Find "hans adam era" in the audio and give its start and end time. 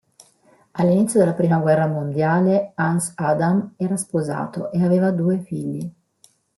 2.73-3.95